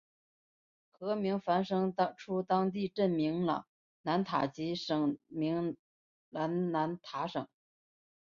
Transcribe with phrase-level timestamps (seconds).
[0.89, 3.67] 河名衍生出当地镇名琅
[4.01, 5.77] 南塔及省名
[6.31, 7.47] 琅南塔省。